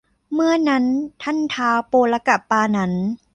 [0.33, 0.85] เมื่อนั้น
[1.23, 2.93] ท่านท้าวโปลากะปาหงัน